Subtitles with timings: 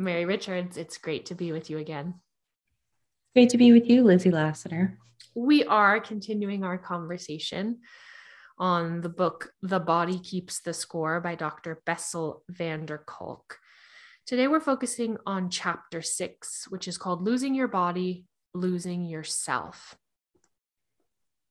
[0.00, 2.14] Mary Richards, it's great to be with you again.
[3.34, 4.96] Great to be with you, Lizzie Lasater.
[5.34, 7.80] We are continuing our conversation
[8.58, 11.82] on the book The Body Keeps the Score by Dr.
[11.84, 13.58] Bessel van der Kolk.
[14.26, 18.24] Today we're focusing on chapter six, which is called Losing Your Body,
[18.54, 19.94] Losing Yourself.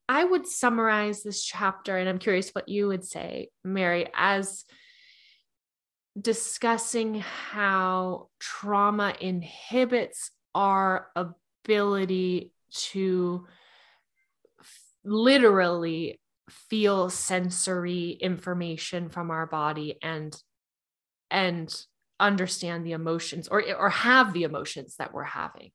[0.08, 4.66] I would summarize this chapter, and I'm curious what you would say, Mary, as
[6.20, 13.46] discussing how trauma inhibits our ability to
[14.60, 16.20] f- literally
[16.50, 20.36] feel sensory information from our body and
[21.32, 21.86] and
[22.20, 25.72] understand the emotions or or have the emotions that we're having.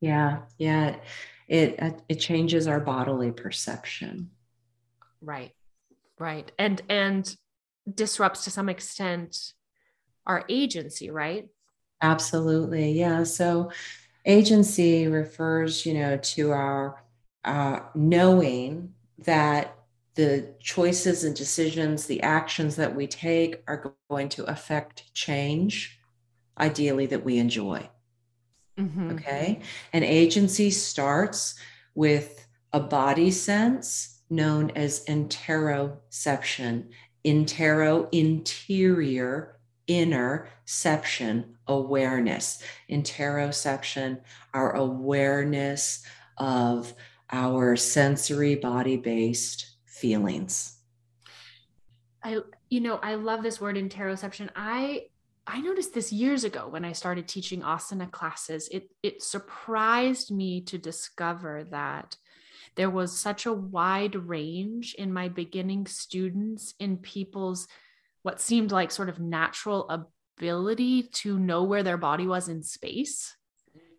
[0.00, 0.96] Yeah yeah.
[1.48, 4.30] It uh, it changes our bodily perception.
[5.20, 5.52] Right
[6.18, 6.50] right.
[6.58, 7.36] And and
[7.92, 9.52] disrupts to some extent
[10.26, 11.48] our agency right
[12.02, 13.70] absolutely yeah so
[14.24, 17.02] agency refers you know to our
[17.44, 19.76] uh, knowing that
[20.16, 26.00] the choices and decisions the actions that we take are going to affect change
[26.58, 27.88] ideally that we enjoy
[28.78, 29.12] Mm-hmm.
[29.12, 29.60] Okay.
[29.92, 31.54] And agency starts
[31.94, 36.88] with a body sense known as interoception.
[37.26, 42.62] Intero, interior, inner, innerception, awareness.
[42.90, 44.20] Interoception,
[44.54, 46.04] our awareness
[46.38, 46.94] of
[47.30, 50.78] our sensory body based feelings.
[52.22, 52.38] I,
[52.70, 54.50] you know, I love this word interoception.
[54.54, 55.06] I
[55.48, 58.68] I noticed this years ago when I started teaching asana classes.
[58.68, 62.16] It it surprised me to discover that
[62.76, 67.66] there was such a wide range in my beginning students in people's
[68.22, 73.36] what seemed like sort of natural ability to know where their body was in space.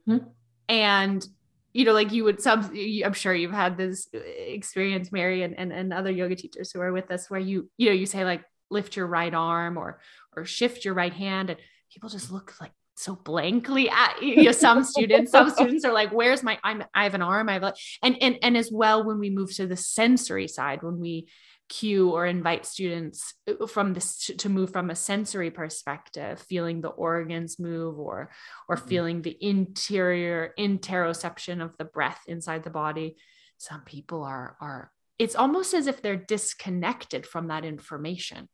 [0.08, 0.28] Mm-hmm.
[0.69, 1.28] And
[1.73, 2.72] you know, like you would sub,
[3.06, 6.91] I'm sure you've had this experience, Mary, and, and and other yoga teachers who are
[6.91, 10.00] with us where you, you know, you say like lift your right arm or
[10.35, 11.59] or shift your right hand and
[11.91, 16.12] people just look like so blankly at you know some students some students are like
[16.12, 19.06] where's my I'm, i have an arm i have a and and and as well
[19.06, 21.28] when we move to the sensory side when we
[21.69, 26.88] cue or invite students uh, from this to move from a sensory perspective feeling the
[26.88, 28.31] organs move or
[28.68, 28.88] or mm-hmm.
[28.88, 33.16] feeling the interior interoception of the breath inside the body
[33.58, 38.47] some people are are it's almost as if they're disconnected from that information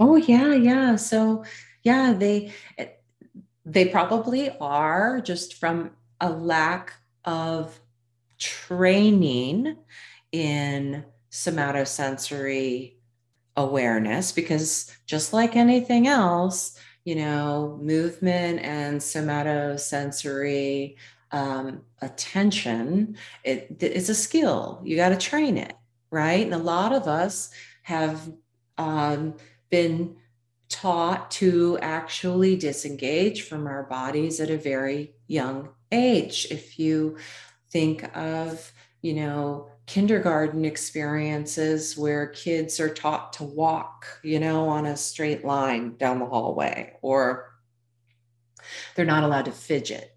[0.00, 0.96] Oh yeah, yeah.
[0.96, 1.44] So
[1.84, 2.52] yeah, they
[3.64, 5.90] they probably are just from
[6.20, 6.94] a lack
[7.24, 7.78] of
[8.38, 9.76] training
[10.32, 12.94] in somatosensory
[13.56, 20.96] awareness because just like anything else, you know, movement and somatosensory
[21.32, 24.80] um, attention, it, it's a skill.
[24.84, 25.74] You got to train it,
[26.10, 26.44] right?
[26.44, 27.50] And a lot of us
[27.82, 28.32] have
[28.78, 29.34] um,
[29.70, 30.16] been
[30.70, 36.46] taught to actually disengage from our bodies at a very young age.
[36.50, 37.18] If you
[37.70, 38.72] think of,
[39.02, 45.44] you know, kindergarten experiences where kids are taught to walk, you know, on a straight
[45.44, 47.52] line down the hallway, or
[48.94, 50.16] they're not allowed to fidget,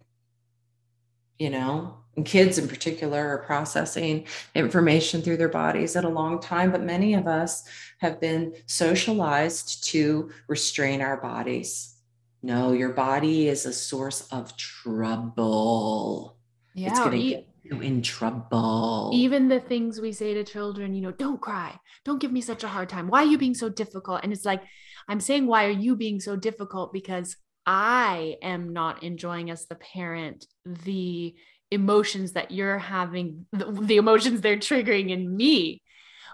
[1.40, 6.40] you know, and kids in particular are processing information through their bodies at a long
[6.40, 7.63] time, but many of us
[8.00, 11.96] have been socialized to restrain our bodies.
[12.44, 16.38] No, your body is a source of trouble.
[16.75, 19.12] Yeah, it's going to get you in trouble.
[19.13, 22.63] Even the things we say to children, you know, don't cry, don't give me such
[22.63, 23.07] a hard time.
[23.07, 24.22] Why are you being so difficult?
[24.23, 24.62] And it's like,
[25.07, 26.91] I'm saying, why are you being so difficult?
[26.94, 31.34] Because I am not enjoying as the parent the
[31.73, 35.81] emotions that you're having, the, the emotions they're triggering in me.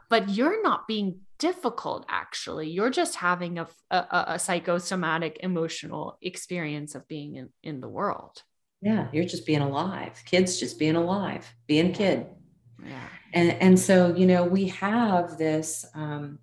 [0.09, 2.69] But you're not being difficult, actually.
[2.69, 8.41] You're just having a, a, a psychosomatic emotional experience of being in, in the world.
[8.81, 10.21] Yeah, you're just being alive.
[10.25, 12.25] Kids just being alive, being a kid.
[12.83, 13.07] Yeah.
[13.33, 16.39] And, and so, you know, we have this um,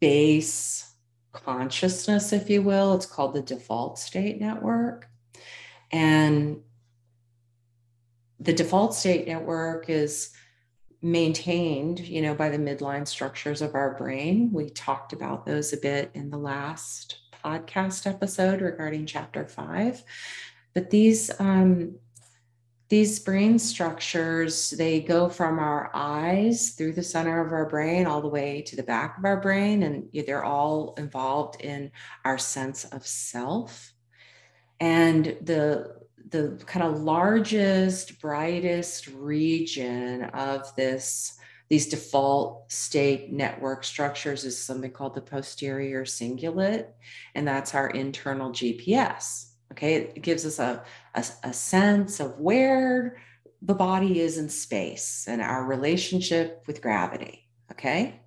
[0.00, 0.92] base
[1.32, 2.94] consciousness, if you will.
[2.94, 5.08] It's called the default state network.
[5.92, 6.62] And
[8.44, 10.30] the default state network is
[11.02, 14.50] maintained you know by the midline structures of our brain.
[14.52, 20.02] We talked about those a bit in the last podcast episode regarding chapter five.
[20.72, 21.96] But these um,
[22.88, 28.20] these brain structures they go from our eyes through the center of our brain all
[28.20, 31.90] the way to the back of our brain and they're all involved in
[32.24, 33.92] our sense of self.
[34.80, 41.38] And the the kind of largest, brightest region of this
[41.70, 46.86] these default state network structures is something called the posterior cingulate,
[47.34, 49.50] and that's our internal GPS.
[49.72, 50.84] Okay, it gives us a,
[51.14, 53.16] a, a sense of where
[53.62, 57.48] the body is in space and our relationship with gravity.
[57.72, 58.20] Okay.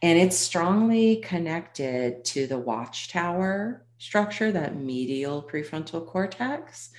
[0.00, 6.90] And it's strongly connected to the watchtower structure, that medial prefrontal cortex.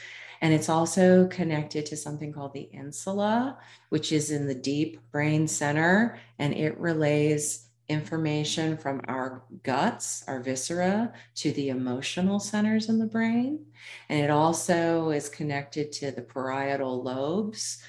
[0.42, 3.58] And it's also connected to something called the insula,
[3.90, 10.40] which is in the deep brain center, and it relays information from our guts, our
[10.40, 13.66] viscera, to the emotional centers in the brain.
[14.08, 17.84] And it also is connected to the parietal lobes,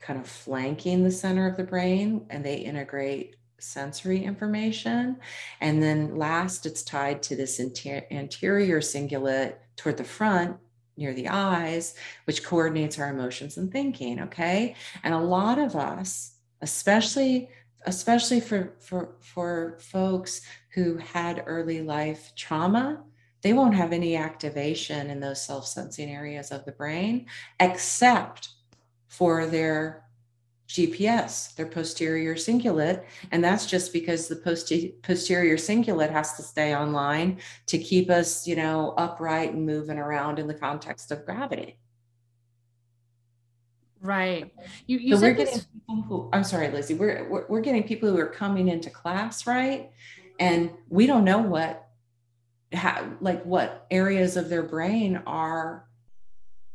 [0.00, 5.16] kind of flanking the center of the brain, and they integrate sensory information.
[5.60, 10.56] And then last, it's tied to this anterior cingulate toward the front
[10.96, 11.94] near the eyes,
[12.24, 14.20] which coordinates our emotions and thinking.
[14.20, 14.76] Okay.
[15.02, 17.48] And a lot of us, especially
[17.86, 20.40] especially for for for folks
[20.74, 23.02] who had early life trauma
[23.42, 27.26] they won't have any activation in those self-sensing areas of the brain
[27.60, 28.48] except
[29.08, 30.03] for their
[30.68, 33.04] GPS, their posterior cingulate.
[33.32, 34.72] And that's just because the post-
[35.02, 40.38] posterior cingulate has to stay online to keep us, you know, upright and moving around
[40.38, 41.78] in the context of gravity.
[44.00, 44.52] Right.
[44.86, 47.82] You, you so we're getting this- people who, I'm sorry, Lizzie, we're, we're, we're getting
[47.82, 49.90] people who are coming into class, right?
[50.38, 51.88] And we don't know what,
[52.72, 55.86] how, like what areas of their brain are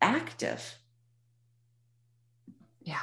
[0.02, 0.78] active.
[2.82, 3.02] Yeah.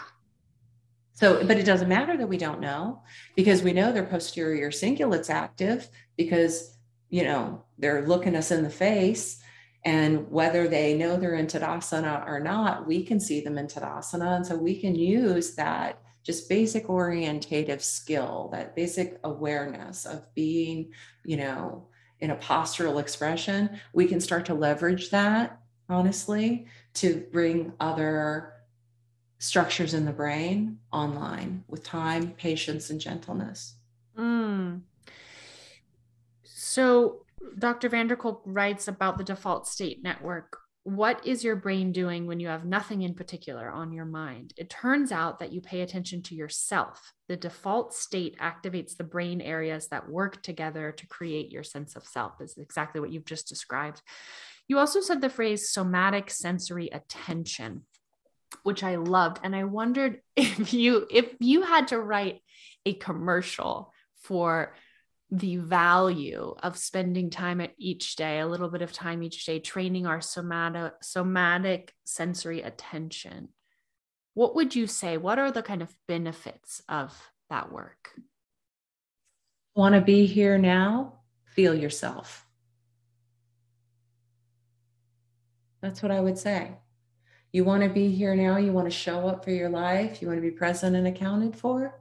[1.16, 3.02] So, but it doesn't matter that we don't know
[3.36, 6.76] because we know their posterior cingulate's active because,
[7.08, 9.42] you know, they're looking us in the face.
[9.86, 14.36] And whether they know they're in Tadasana or not, we can see them in Tadasana.
[14.36, 20.92] And so we can use that just basic orientative skill, that basic awareness of being,
[21.24, 21.86] you know,
[22.20, 23.80] in a postural expression.
[23.94, 28.52] We can start to leverage that, honestly, to bring other
[29.38, 33.76] structures in the brain online with time, patience, and gentleness.
[34.18, 34.82] Mm.
[36.44, 37.22] So,
[37.58, 37.88] Dr.
[37.88, 40.58] van der Kolk writes about the default state network.
[40.84, 44.54] What is your brain doing when you have nothing in particular on your mind?
[44.56, 47.12] It turns out that you pay attention to yourself.
[47.28, 52.06] The default state activates the brain areas that work together to create your sense of
[52.06, 54.00] self, is exactly what you've just described.
[54.68, 57.82] You also said the phrase somatic sensory attention
[58.62, 59.40] which I loved.
[59.42, 62.40] And I wondered if you if you had to write
[62.84, 64.74] a commercial for
[65.30, 69.58] the value of spending time at each day, a little bit of time each day,
[69.58, 73.48] training our somatic somatic sensory attention.
[74.34, 75.16] What would you say?
[75.16, 77.18] What are the kind of benefits of
[77.48, 78.10] that work?
[79.74, 81.20] Want to be here now?
[81.54, 82.46] Feel yourself.
[85.80, 86.72] That's what I would say.
[87.56, 88.58] You want to be here now.
[88.58, 90.20] You want to show up for your life.
[90.20, 91.98] You want to be present and accounted for.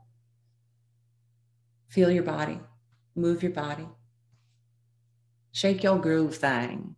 [1.88, 2.60] Feel your body,
[3.16, 3.88] move your body,
[5.54, 6.98] shake your groove thing.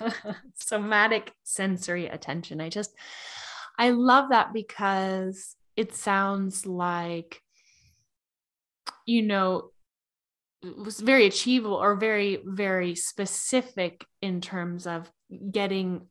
[0.54, 2.60] Somatic sensory attention.
[2.60, 2.92] I just,
[3.78, 7.40] I love that because it sounds like,
[9.06, 9.70] you know,
[10.64, 15.12] it was very achievable or very, very specific in terms of
[15.52, 16.08] getting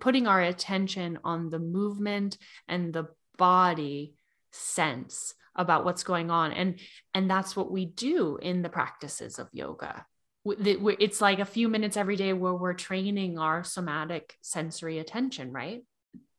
[0.00, 2.36] putting our attention on the movement
[2.66, 4.14] and the body
[4.52, 6.52] sense about what's going on.
[6.52, 6.78] And
[7.14, 10.06] and that's what we do in the practices of yoga.
[10.44, 15.82] It's like a few minutes every day where we're training our somatic sensory attention right?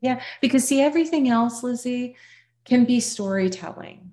[0.01, 2.15] Yeah because see everything else lizzie
[2.65, 4.11] can be storytelling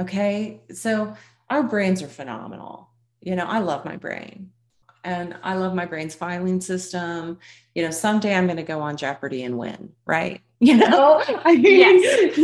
[0.00, 0.62] okay?
[0.72, 1.14] So
[1.48, 2.88] our brains are phenomenal.
[3.20, 4.50] You know i love my brain
[5.04, 7.38] and I love my brain's filing system.
[7.74, 10.40] You know, someday I'm going to go on Jeopardy and win, right?
[10.60, 12.38] You know, oh, I mean, yes.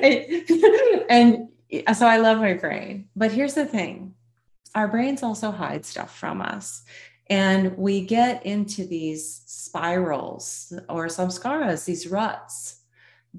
[0.00, 1.04] yes.
[1.08, 1.48] and
[1.96, 3.08] so I love my brain.
[3.14, 4.14] But here's the thing
[4.74, 6.82] our brains also hide stuff from us.
[7.28, 12.80] And we get into these spirals or samskaras, these ruts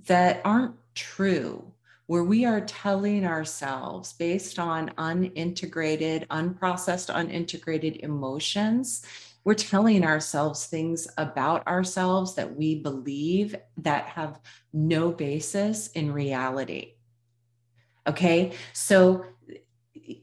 [0.05, 1.73] that aren't true
[2.07, 9.05] where we are telling ourselves based on unintegrated, unprocessed, unintegrated emotions.
[9.43, 14.39] We're telling ourselves things about ourselves that we believe that have
[14.73, 16.93] no basis in reality.
[18.07, 18.53] Okay.
[18.73, 19.25] So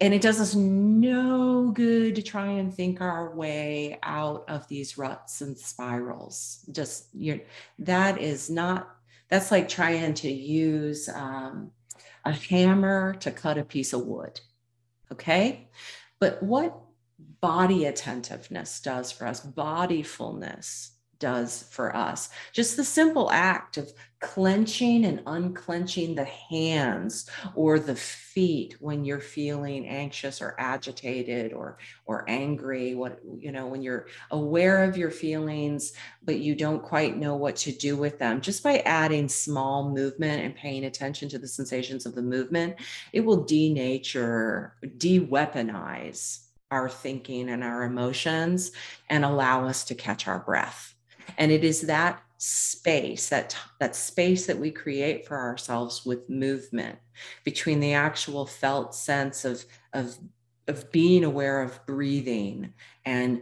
[0.01, 4.97] and it does us no good to try and think our way out of these
[4.97, 6.65] ruts and spirals.
[6.73, 7.41] Just you
[7.81, 8.89] that is not
[9.35, 11.73] that's like trying to use um,
[12.25, 14.41] a hammer to cut a piece of wood.
[15.11, 15.69] Okay.
[16.21, 16.79] But what
[17.41, 20.91] body attentiveness does for us, bodyfulness,
[21.25, 22.29] does for us.
[22.53, 23.91] Just the simple act of
[24.21, 31.79] clenching and unclenching the hands or the feet when you're feeling anxious or agitated or
[32.05, 37.19] or angry what you know when you're aware of your feelings but you don't quite
[37.19, 41.39] know what to do with them just by adding small movement and paying attention to
[41.39, 42.75] the sensations of the movement
[43.13, 48.73] it will denature de-weaponize our thinking and our emotions
[49.11, 50.94] and allow us to catch our breath
[51.39, 56.99] and it is that space that that space that we create for ourselves with movement
[57.45, 60.19] between the actual felt sense of of
[60.69, 62.73] of being aware of breathing
[63.05, 63.41] and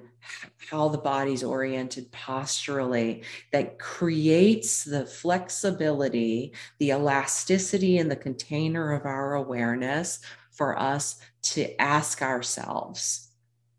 [0.71, 3.23] how the body's oriented posturally
[3.53, 10.21] that creates the flexibility, the elasticity in the container of our awareness
[10.51, 13.31] for us to ask ourselves,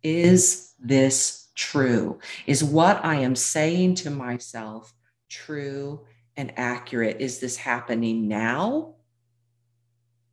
[0.01, 2.19] is this true?
[2.47, 4.93] Is what I am saying to myself
[5.29, 6.05] true
[6.35, 7.17] and accurate?
[7.19, 8.95] Is this happening now?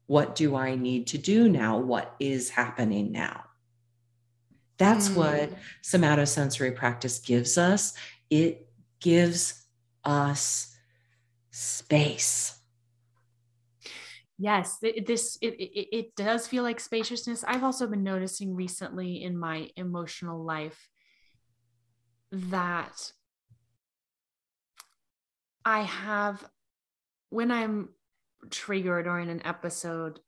[0.06, 1.78] What do I need to do now?
[1.78, 3.44] What is happening now?
[4.78, 5.16] That's mm.
[5.16, 7.94] what somatosensory practice gives us.
[8.30, 8.66] It
[9.00, 9.66] gives
[10.04, 10.74] us
[11.50, 12.56] space.
[14.38, 17.44] Yes, this it, it, it does feel like spaciousness.
[17.46, 20.88] I've also been noticing recently in my emotional life
[22.32, 23.12] that
[25.64, 26.44] I have
[27.30, 27.90] when I'm
[28.50, 30.20] triggered or in an episode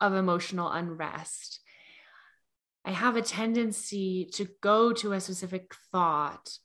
[0.00, 1.60] of emotional unrest,
[2.84, 6.58] I have a tendency to go to a specific thought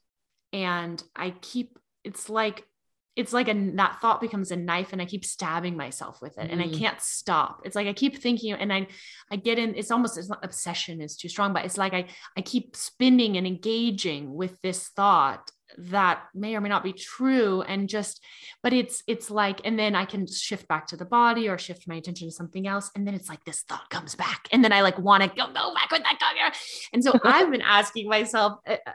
[0.52, 2.68] and I keep it's like
[3.16, 6.48] it's like a that thought becomes a knife and i keep stabbing myself with it
[6.48, 6.52] mm.
[6.52, 6.78] and i mm.
[6.78, 8.88] can't stop it's like i keep thinking and i
[9.32, 12.06] i get in it's almost it's not obsession is too strong but it's like i
[12.38, 17.62] i keep spinning and engaging with this thought that may or may not be true
[17.64, 18.24] and just
[18.62, 21.88] but it's it's like and then i can shift back to the body or shift
[21.88, 24.72] my attention to something else and then it's like this thought comes back and then
[24.72, 26.60] i like want to go go back with that go
[26.94, 28.92] and so i've been asking myself uh, uh,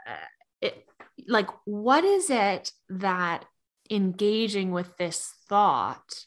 [0.61, 0.85] it,
[1.27, 3.43] like what is it that
[3.89, 6.25] engaging with this thought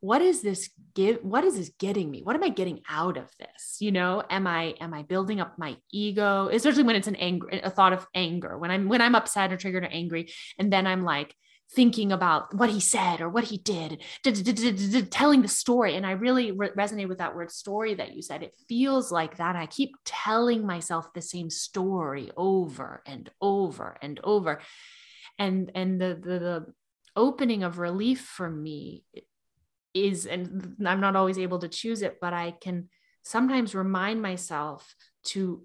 [0.00, 2.22] what is this give what is this getting me?
[2.22, 3.76] What am i getting out of this?
[3.80, 6.48] You know am i am i building up my ego?
[6.48, 8.58] Especially when it's an anger a thought of anger.
[8.58, 11.34] When i'm when i'm upset or triggered or angry and then i'm like
[11.72, 14.02] thinking about what he said or what he did
[15.10, 15.94] telling the story.
[15.96, 18.42] And i really resonate with that word story that you said.
[18.42, 19.54] It feels like that.
[19.54, 24.62] I keep telling myself the same story over and over and over.
[25.38, 26.66] And and the the, the
[27.20, 29.04] opening of relief for me
[29.92, 32.88] is and i'm not always able to choose it but i can
[33.22, 35.62] sometimes remind myself to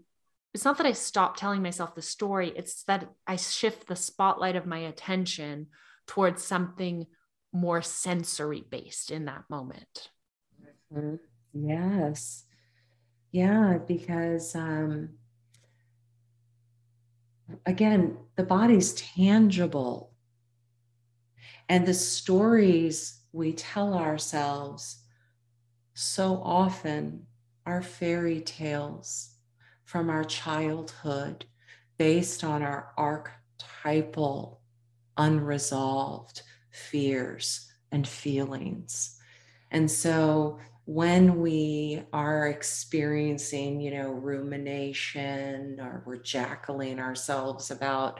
[0.53, 4.57] it's not that i stop telling myself the story it's that i shift the spotlight
[4.57, 5.67] of my attention
[6.07, 7.05] towards something
[7.53, 10.09] more sensory based in that moment
[10.93, 11.15] mm-hmm.
[11.53, 12.43] yes
[13.31, 15.09] yeah because um
[17.65, 20.14] again the body's tangible
[21.69, 25.03] and the stories we tell ourselves
[25.93, 27.25] so often
[27.65, 29.35] are fairy tales
[29.83, 31.45] from our childhood
[31.97, 34.61] based on our archetypal,
[35.17, 36.41] unresolved
[36.71, 39.19] fears and feelings.
[39.71, 48.19] And so when we are experiencing, you know, rumination or we're jackling ourselves about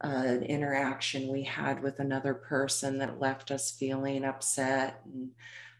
[0.00, 5.30] an interaction we had with another person that left us feeling upset and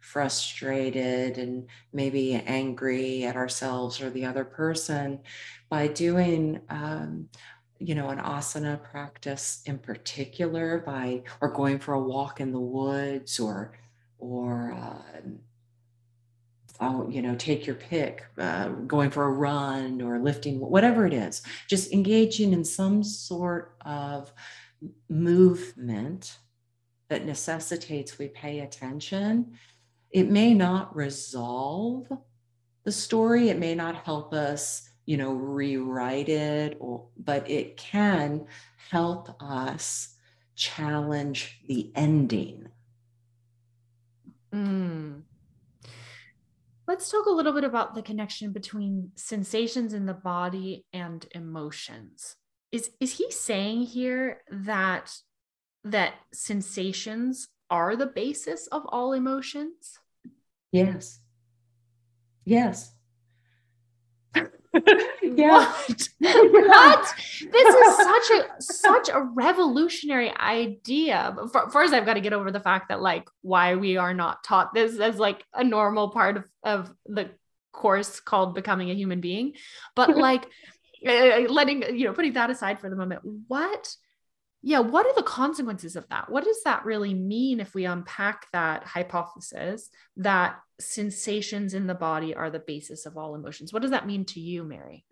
[0.00, 5.18] frustrated and maybe angry at ourselves or the other person
[5.68, 7.28] by doing um,
[7.78, 12.60] you know an asana practice in particular by or going for a walk in the
[12.60, 13.72] woods or
[14.18, 14.72] or
[16.80, 21.12] I'll, you know, take your pick, uh, going for a run or lifting, whatever it
[21.12, 24.32] is, just engaging in some sort of
[25.08, 26.38] movement
[27.08, 29.56] that necessitates we pay attention.
[30.10, 32.08] It may not resolve
[32.84, 38.46] the story, it may not help us, you know, rewrite it, or, but it can
[38.90, 40.14] help us
[40.54, 42.68] challenge the ending.
[44.54, 45.22] Mm
[46.86, 52.36] Let's talk a little bit about the connection between sensations in the body and emotions.
[52.70, 55.12] Is is he saying here that
[55.84, 59.98] that sensations are the basis of all emotions?
[60.70, 61.20] Yes.
[62.44, 62.95] Yes.
[65.22, 65.48] yeah.
[65.48, 66.08] What?
[66.18, 67.14] what?
[67.52, 71.36] This is such a such a revolutionary idea.
[71.52, 74.44] But first, I've got to get over the fact that like why we are not
[74.44, 77.30] taught this as like a normal part of, of the
[77.72, 79.54] course called becoming a human being.
[79.94, 80.46] But like
[81.04, 83.94] eh, eh, letting you know, putting that aside for the moment, what
[84.66, 86.28] yeah, what are the consequences of that?
[86.28, 92.34] What does that really mean if we unpack that hypothesis that sensations in the body
[92.34, 93.72] are the basis of all emotions?
[93.72, 95.04] What does that mean to you, Mary?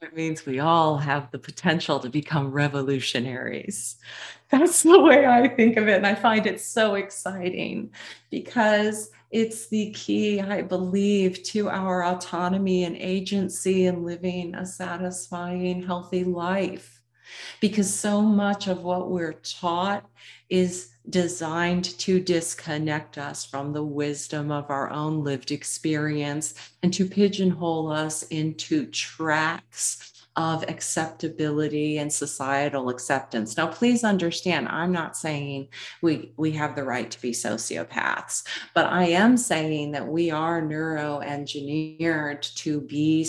[0.00, 3.96] It means we all have the potential to become revolutionaries.
[4.48, 5.96] That's the way I think of it.
[5.96, 7.92] And I find it so exciting
[8.30, 15.82] because it's the key, I believe, to our autonomy and agency and living a satisfying,
[15.82, 16.99] healthy life
[17.60, 20.04] because so much of what we're taught
[20.48, 27.06] is designed to disconnect us from the wisdom of our own lived experience and to
[27.06, 33.56] pigeonhole us into tracks of acceptability and societal acceptance.
[33.56, 35.68] Now, please understand, I'm not saying
[36.02, 38.44] we, we have the right to be sociopaths,
[38.74, 43.24] but I am saying that we are neuroengineered to be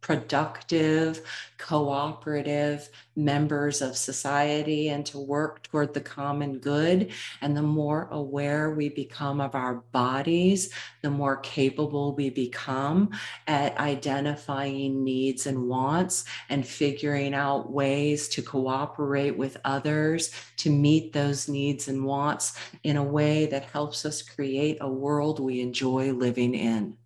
[0.00, 1.22] productive,
[1.58, 7.10] cooperative members of society and to work toward the common good.
[7.40, 10.72] And the more aware we become of our bodies,
[11.02, 13.10] the more capable we become
[13.46, 21.12] at identifying needs and wants and figuring out ways to cooperate with others to meet
[21.12, 26.12] those needs and wants in a way that helps us create a world we enjoy
[26.12, 26.96] living in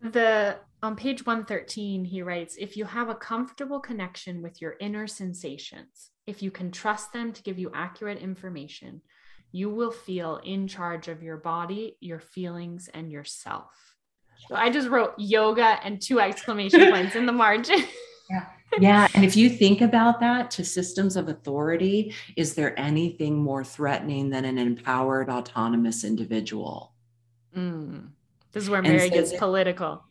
[0.00, 5.06] the on page 113 he writes if you have a comfortable connection with your inner
[5.06, 9.00] sensations if you can trust them to give you accurate information
[9.50, 13.72] you will feel in charge of your body your feelings and yourself.
[14.48, 17.82] So i just wrote yoga and two exclamation points in the margin.
[18.30, 18.46] Yeah.
[18.78, 23.64] Yeah and if you think about that to systems of authority is there anything more
[23.64, 26.92] threatening than an empowered autonomous individual?
[27.56, 28.10] Mm.
[28.52, 30.04] This is where Mary so gets political.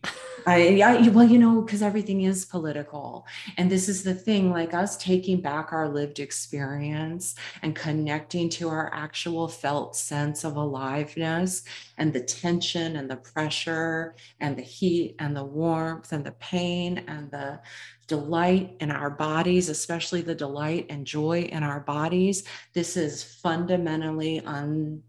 [0.45, 3.25] I, I, well, you know, because everything is political.
[3.57, 8.69] And this is the thing like us taking back our lived experience and connecting to
[8.69, 11.63] our actual felt sense of aliveness
[11.97, 17.03] and the tension and the pressure and the heat and the warmth and the pain
[17.09, 17.59] and the
[18.07, 22.43] delight in our bodies, especially the delight and joy in our bodies.
[22.73, 25.03] This is fundamentally un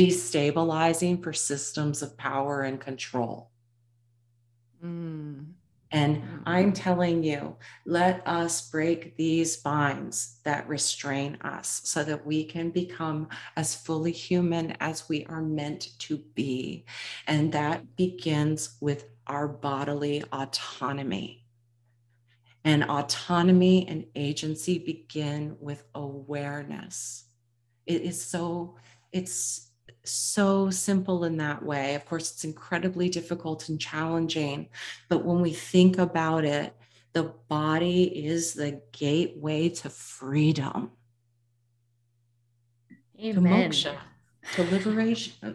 [0.00, 3.50] destabilizing for systems of power and control.
[4.82, 5.52] Mm.
[5.92, 6.42] And mm.
[6.46, 12.70] I'm telling you, let us break these binds that restrain us so that we can
[12.70, 16.86] become as fully human as we are meant to be.
[17.26, 21.44] And that begins with our bodily autonomy.
[22.64, 27.24] And autonomy and agency begin with awareness.
[27.86, 28.76] It is so,
[29.12, 29.69] it's
[30.04, 31.94] so simple in that way.
[31.94, 34.68] Of course, it's incredibly difficult and challenging,
[35.08, 36.74] but when we think about it,
[37.12, 40.92] the body is the gateway to freedom,
[43.22, 43.70] Amen.
[43.70, 43.96] to moksha,
[44.54, 45.32] to liberation.
[45.42, 45.54] Oh.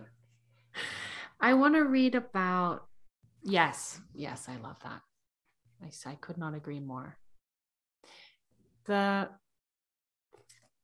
[1.39, 2.87] I want to read about,
[3.43, 5.01] yes, yes, I love that.
[5.81, 7.17] I, I could not agree more.
[8.85, 9.29] The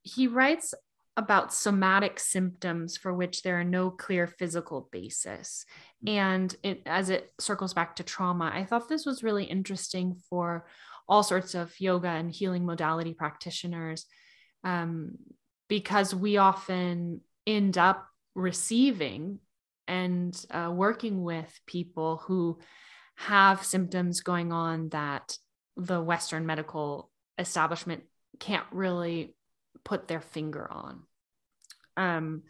[0.03, 0.73] he writes
[1.21, 5.65] about somatic symptoms for which there are no clear physical basis.
[6.05, 6.11] Mm.
[6.11, 10.65] And it, as it circles back to trauma, I thought this was really interesting for
[11.07, 14.05] all sorts of yoga and healing modality practitioners
[14.63, 15.17] um,
[15.67, 19.39] because we often end up receiving
[19.87, 22.59] and uh, working with people who
[23.15, 25.37] have symptoms going on that
[25.75, 28.03] the Western medical establishment
[28.39, 29.35] can't really
[29.83, 31.03] put their finger on.
[31.97, 32.43] Um,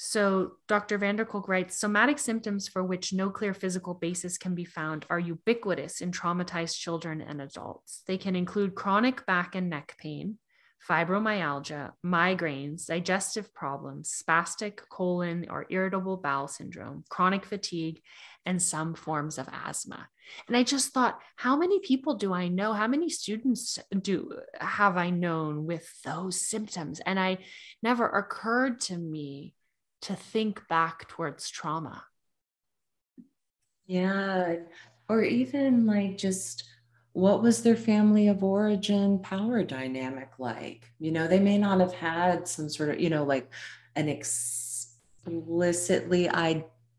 [0.00, 0.96] so Dr.
[0.96, 5.04] van der Kolk writes somatic symptoms for which no clear physical basis can be found
[5.10, 8.04] are ubiquitous in traumatized children and adults.
[8.06, 10.38] They can include chronic back and neck pain,
[10.88, 18.00] fibromyalgia, migraines, digestive problems, spastic colon or irritable bowel syndrome, chronic fatigue,
[18.48, 20.08] and some forms of asthma.
[20.46, 22.72] And I just thought, how many people do I know?
[22.72, 26.98] How many students do have I known with those symptoms?
[27.04, 27.40] And I
[27.82, 29.52] never occurred to me
[30.02, 32.04] to think back towards trauma.
[33.86, 34.54] Yeah.
[35.10, 36.64] Or even like just
[37.12, 40.90] what was their family of origin power dynamic like?
[40.98, 43.52] You know, they may not have had some sort of, you know, like
[43.94, 46.30] an explicitly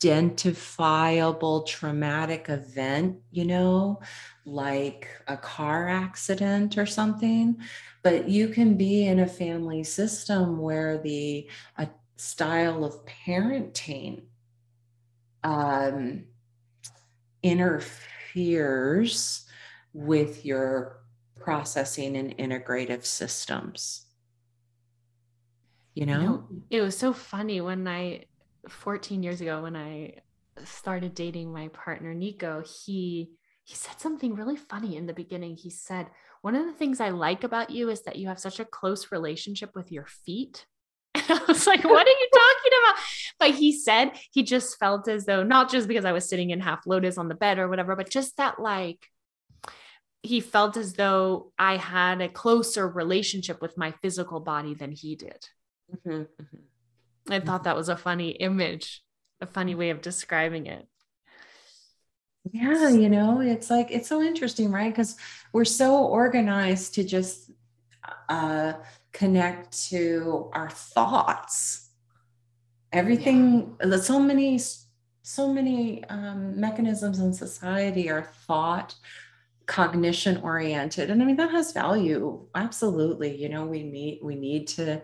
[0.01, 3.99] identifiable traumatic event, you know,
[4.45, 7.57] like a car accident or something.
[8.01, 14.23] But you can be in a family system where the a style of parenting
[15.43, 16.23] um,
[17.43, 19.45] interferes
[19.93, 21.01] with your
[21.35, 24.05] processing and integrative systems.
[25.93, 26.21] You know?
[26.21, 26.47] you know?
[26.69, 28.27] it was so funny when I,
[28.67, 30.15] 14 years ago, when I
[30.65, 33.31] started dating my partner, Nico, he,
[33.63, 35.55] he said something really funny in the beginning.
[35.55, 36.07] He said,
[36.41, 39.11] One of the things I like about you is that you have such a close
[39.11, 40.65] relationship with your feet.
[41.15, 43.03] And I was like, What are you talking about?
[43.39, 46.59] But he said he just felt as though, not just because I was sitting in
[46.59, 49.05] half lotus on the bed or whatever, but just that like
[50.21, 55.15] he felt as though I had a closer relationship with my physical body than he
[55.15, 55.45] did.
[55.93, 56.57] Mm-hmm, mm-hmm.
[57.33, 59.03] I thought that was a funny image,
[59.41, 60.87] a funny way of describing it.
[62.51, 64.91] Yeah, you know, it's like it's so interesting, right?
[64.91, 65.15] Because
[65.53, 67.51] we're so organized to just
[68.29, 68.73] uh,
[69.11, 71.89] connect to our thoughts.
[72.91, 73.97] Everything, yeah.
[73.97, 74.59] so many,
[75.21, 78.95] so many um, mechanisms in society are thought
[79.69, 84.67] cognition oriented and i mean that has value absolutely you know we meet we need
[84.67, 84.99] to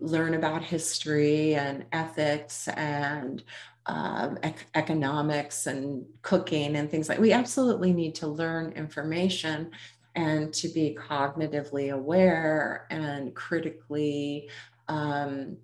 [0.00, 3.42] learn about history and ethics and
[3.86, 9.70] um, ec- economics and cooking and things like we absolutely need to learn information
[10.14, 14.48] and to be cognitively aware and critically
[14.88, 15.56] um,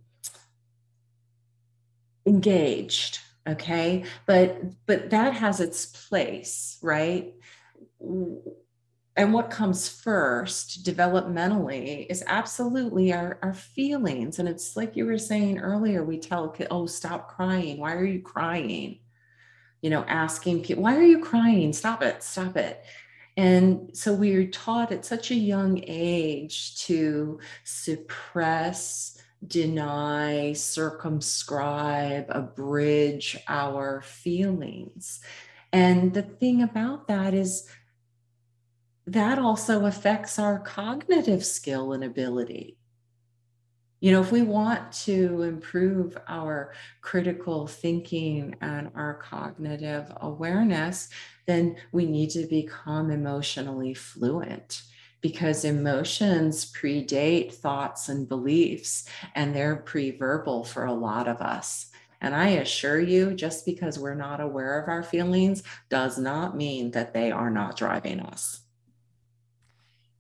[2.27, 4.05] engaged okay?
[4.27, 7.35] But but that has its place right
[9.19, 14.39] and what comes first developmentally is absolutely our, our feelings.
[14.39, 17.79] And it's like you were saying earlier, we tell oh, stop crying.
[17.79, 19.01] Why are you crying?
[19.83, 21.73] You know, asking people, why are you crying?
[21.73, 22.85] Stop it, stop it.
[23.37, 34.01] And so we're taught at such a young age to suppress, deny, circumscribe, abridge our
[34.01, 35.19] feelings.
[35.73, 37.69] And the thing about that is,
[39.09, 42.77] that also affects our cognitive skill and ability.
[44.01, 51.09] You know, if we want to improve our critical thinking and our cognitive awareness,
[51.47, 54.83] then we need to become emotionally fluent
[55.23, 61.87] because emotions predate thoughts and beliefs, and they're pre verbal for a lot of us.
[62.21, 66.91] And I assure you, just because we're not aware of our feelings does not mean
[66.91, 68.68] that they are not driving us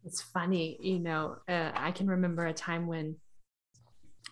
[0.09, 3.16] it's funny, you know, uh, I can remember a time when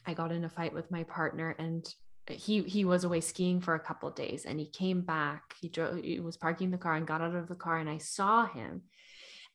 [0.06, 1.86] I got in a fight with my partner and
[2.28, 6.02] he he was away skiing for a couple days and he came back he drove
[6.02, 8.82] he was parking the car and got out of the car and I saw him.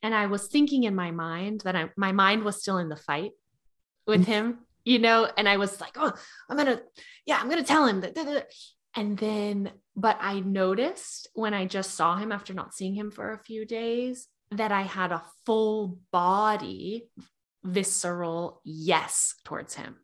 [0.03, 2.95] And I was thinking in my mind that I my mind was still in the
[2.95, 3.31] fight
[4.05, 6.13] with him you know and I was like oh
[6.49, 6.83] I'm to
[7.25, 8.47] yeah I'm to tell him that
[8.95, 13.31] and then but I noticed when I just saw him after not seeing him for
[13.31, 17.09] a few days that I had a full body
[17.63, 19.97] visceral yes towards him.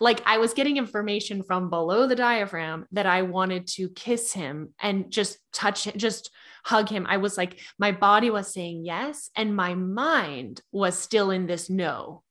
[0.00, 4.74] Like I was getting information from below the diaphragm that I wanted to kiss him
[4.80, 6.30] and just touch it, just
[6.64, 7.06] hug him.
[7.08, 11.70] I was like, my body was saying yes, and my mind was still in this
[11.70, 12.22] no.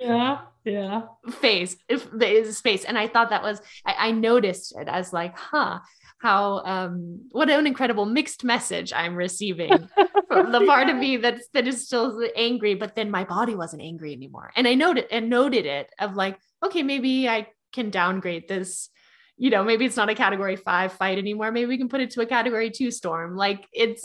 [0.00, 1.02] Yeah, yeah.
[1.40, 2.84] Phase, if there is space.
[2.84, 5.80] And I thought that was, I, I noticed it as like, huh,
[6.18, 9.70] how um what an incredible mixed message I'm receiving
[10.28, 10.94] from the part yeah.
[10.94, 14.50] of me that's that is still angry, but then my body wasn't angry anymore.
[14.56, 18.90] And I noted and noted it of like, okay, maybe I can downgrade this.
[19.36, 21.52] You know, maybe it's not a category five fight anymore.
[21.52, 23.36] Maybe we can put it to a category two storm.
[23.36, 24.02] Like it's,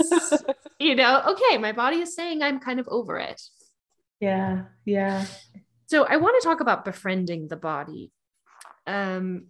[0.80, 3.42] you know, okay, my body is saying I'm kind of over it.
[4.20, 4.66] Yeah.
[4.86, 5.26] Yeah.
[5.88, 8.12] So I want to talk about befriending the body.
[8.86, 9.48] Um,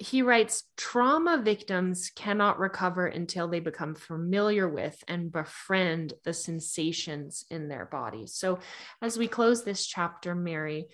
[0.00, 7.44] he writes trauma victims cannot recover until they become familiar with and befriend the sensations
[7.50, 8.34] in their bodies.
[8.34, 8.58] So,
[9.00, 10.88] as we close this chapter, Mary,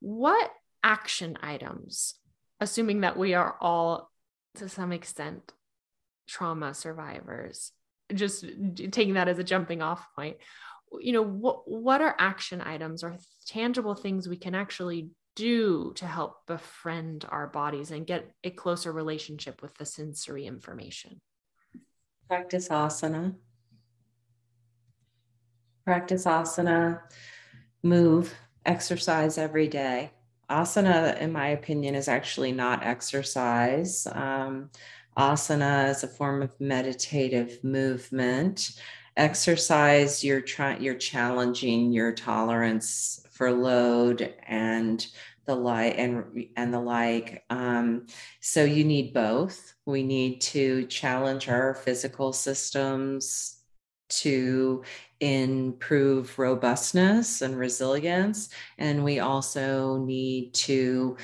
[0.00, 0.50] what
[0.82, 2.14] action items,
[2.60, 4.10] assuming that we are all
[4.56, 5.52] to some extent
[6.28, 7.72] trauma survivors,
[8.14, 8.44] just
[8.90, 10.36] taking that as a jumping off point,
[10.98, 13.16] you know, what, what are action items or
[13.46, 18.92] tangible things we can actually do to help befriend our bodies and get a closer
[18.92, 21.20] relationship with the sensory information?
[22.28, 23.34] Practice asana.
[25.84, 27.00] Practice asana,
[27.82, 28.34] move,
[28.66, 30.12] exercise every day.
[30.48, 34.06] Asana, in my opinion, is actually not exercise.
[34.12, 34.70] Um,
[35.16, 38.80] asana is a form of meditative movement.
[39.16, 45.06] Exercise, you're trying, you're challenging your tolerance for load and
[45.46, 48.06] the like and and the like um,
[48.40, 49.72] so you need both.
[49.86, 53.62] We need to challenge our physical systems
[54.10, 54.84] to
[55.20, 61.16] improve robustness and resilience and we also need to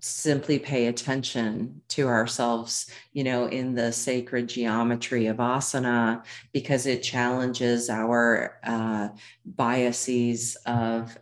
[0.00, 7.02] simply pay attention to ourselves, you know, in the sacred geometry of asana, because it
[7.02, 9.08] challenges our uh,
[9.44, 11.16] biases of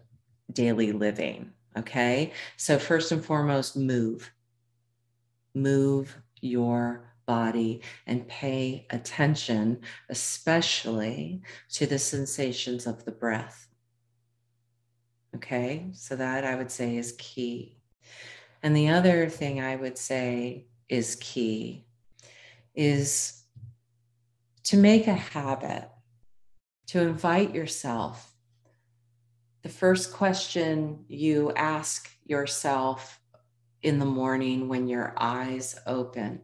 [0.53, 1.53] daily living.
[1.77, 2.33] Okay.
[2.57, 4.31] So, first and foremost, move.
[5.55, 13.69] Move your body and pay attention, especially to the sensations of the breath.
[15.37, 15.89] Okay.
[15.93, 17.79] So, that I would say is key.
[18.63, 21.87] And the other thing I would say is key
[22.75, 23.43] is
[24.65, 25.89] to make a habit,
[26.89, 28.35] to invite yourself
[29.63, 33.21] the first question you ask yourself
[33.83, 36.43] in the morning when your eyes open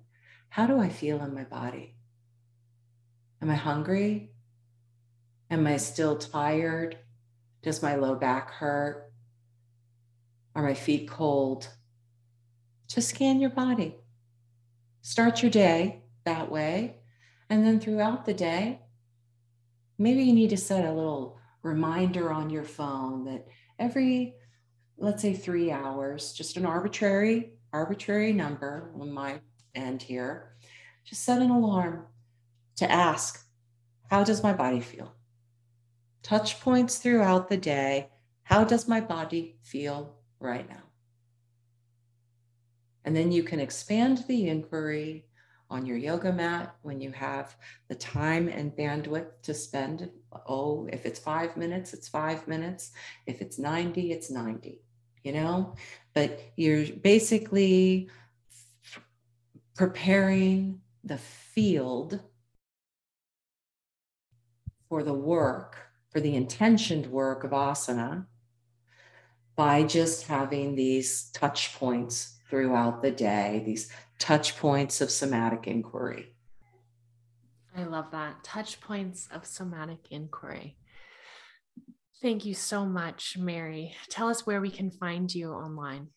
[0.55, 1.97] how do I feel in my body?
[3.43, 4.31] Am I hungry?
[5.51, 6.97] Am I still tired?
[7.61, 9.11] Does my low back hurt?
[10.55, 11.69] Are my feet cold?
[12.87, 13.97] Just scan your body.
[15.03, 16.99] Start your day that way.
[17.51, 18.79] And then throughout the day,
[19.99, 23.49] maybe you need to set a little reminder on your phone that
[23.79, 24.35] every,
[24.99, 29.41] let's say, three hours, just an arbitrary, arbitrary number on my
[29.75, 30.55] end here,
[31.05, 32.07] just set an alarm
[32.77, 33.45] to ask,
[34.11, 35.13] how does my body feel?
[36.23, 38.11] Touch points throughout the day.
[38.45, 40.83] How does my body feel right now?
[43.05, 45.27] And then you can expand the inquiry
[45.75, 47.57] on your yoga mat when you have
[47.89, 50.09] the time and bandwidth to spend.
[50.47, 52.93] Oh, if it's five minutes, it's five minutes.
[53.27, 54.81] If it's 90, it's 90,
[55.25, 55.75] you know?
[56.15, 58.09] But you're basically
[59.75, 62.21] preparing the field
[64.89, 65.77] for the work,
[66.11, 68.27] for the intentioned work of asana
[69.57, 76.35] by just having these touch points throughout the day, these touch points of somatic inquiry.
[77.77, 78.45] I love that.
[78.45, 80.77] Touch points of somatic inquiry.
[82.23, 83.95] Thank you so much, Mary.
[84.09, 86.09] Tell us where we can find you online.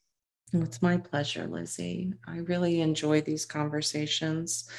[0.54, 2.14] It's my pleasure, Lizzie.
[2.26, 4.70] I really enjoy these conversations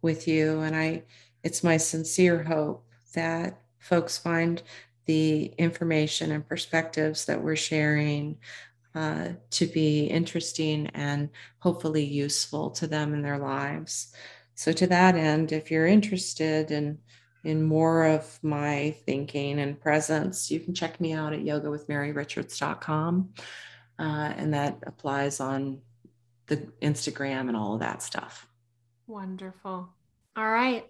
[0.00, 0.60] with you.
[0.60, 1.02] And I
[1.42, 4.62] it's my sincere hope that folks find
[5.06, 8.38] the information and perspectives that we're sharing
[8.98, 11.30] uh, to be interesting and
[11.60, 14.12] hopefully useful to them in their lives.
[14.56, 16.98] So, to that end, if you're interested in
[17.44, 23.34] in more of my thinking and presence, you can check me out at yogawithmaryrichards.com.
[24.00, 25.80] Uh, and that applies on
[26.48, 28.48] the Instagram and all of that stuff.
[29.06, 29.88] Wonderful.
[30.36, 30.84] All right.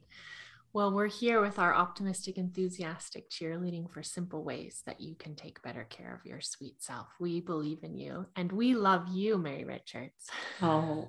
[0.75, 5.63] Well, we're here with our optimistic, enthusiastic cheerleading for simple ways that you can take
[5.63, 7.09] better care of your sweet self.
[7.19, 10.29] We believe in you and we love you, Mary Richards.
[10.61, 11.09] Oh,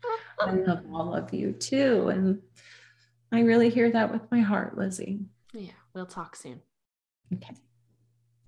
[0.40, 2.08] I love all of you too.
[2.08, 2.40] And
[3.32, 5.20] I really hear that with my heart, Lizzie.
[5.52, 6.60] Yeah, we'll talk soon.
[7.34, 7.54] Okay.